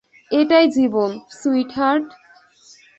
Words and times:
এটাই 0.31 0.65
জীবন, 0.69 1.09
সুইটহার্ট। 1.29 2.07